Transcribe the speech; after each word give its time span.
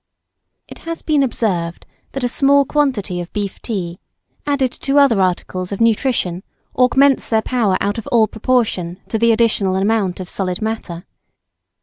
It 0.67 0.79
has 0.89 1.03
been 1.03 1.21
observed 1.21 1.85
that 2.13 2.23
a 2.23 2.27
small 2.27 2.65
quantity 2.65 3.21
of 3.21 3.31
beef 3.33 3.61
tea 3.61 3.99
added 4.47 4.71
to 4.71 4.97
other 4.97 5.21
articles 5.21 5.71
of 5.71 5.79
nutrition 5.79 6.41
augments 6.75 7.29
their 7.29 7.43
power 7.43 7.77
out 7.79 7.99
of 7.99 8.07
all 8.07 8.25
proportion 8.27 8.99
to 9.09 9.19
the 9.19 9.31
additional 9.31 9.75
amount 9.75 10.19
of 10.19 10.27
solid 10.27 10.59
matter. 10.59 11.05